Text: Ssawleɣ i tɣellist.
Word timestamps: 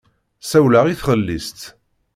Ssawleɣ 0.43 0.85
i 0.87 0.95
tɣellist. 1.01 1.59